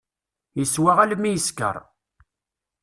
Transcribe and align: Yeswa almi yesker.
Yeswa 0.57 0.91
almi 1.03 1.29
yesker. 1.33 1.77